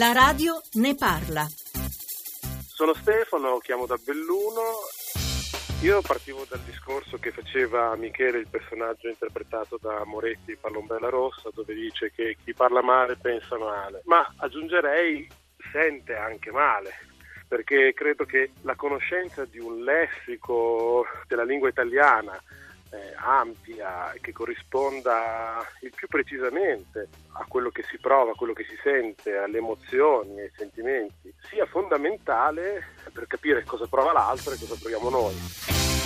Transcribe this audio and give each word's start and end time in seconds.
La 0.00 0.12
radio 0.12 0.58
ne 0.80 0.94
parla. 0.94 1.46
Sono 2.72 2.94
Stefano, 2.94 3.58
chiamo 3.58 3.84
da 3.84 3.98
Belluno. 4.02 4.88
Io 5.82 6.00
partivo 6.00 6.46
dal 6.48 6.60
discorso 6.60 7.18
che 7.18 7.30
faceva 7.32 7.94
Michele, 7.96 8.38
il 8.38 8.48
personaggio 8.48 9.08
interpretato 9.08 9.78
da 9.78 10.02
Moretti 10.06 10.52
in 10.52 11.10
Rossa, 11.10 11.50
dove 11.52 11.74
dice 11.74 12.12
che 12.12 12.38
chi 12.42 12.54
parla 12.54 12.80
male 12.80 13.18
pensa 13.20 13.58
male. 13.58 14.00
Ma 14.06 14.26
aggiungerei 14.38 15.28
sente 15.70 16.16
anche 16.16 16.50
male, 16.50 16.94
perché 17.46 17.92
credo 17.92 18.24
che 18.24 18.52
la 18.62 18.76
conoscenza 18.76 19.44
di 19.44 19.58
un 19.58 19.84
lessico 19.84 21.04
della 21.28 21.44
lingua 21.44 21.68
italiana 21.68 22.42
eh, 22.90 23.14
ampia 23.16 24.12
che 24.20 24.32
corrisponda 24.32 25.64
il 25.82 25.92
più 25.94 26.08
precisamente 26.08 27.08
a 27.32 27.44
quello 27.46 27.70
che 27.70 27.84
si 27.84 27.98
prova, 27.98 28.32
a 28.32 28.34
quello 28.34 28.52
che 28.52 28.64
si 28.64 28.78
sente, 28.82 29.36
alle 29.36 29.58
emozioni, 29.58 30.40
ai 30.40 30.50
sentimenti, 30.56 31.32
sia 31.48 31.66
fondamentale 31.66 32.94
per 33.12 33.26
capire 33.26 33.64
cosa 33.64 33.86
prova 33.86 34.12
l'altro 34.12 34.52
e 34.52 34.58
cosa 34.58 34.76
proviamo 34.78 35.10
noi. 35.10 35.99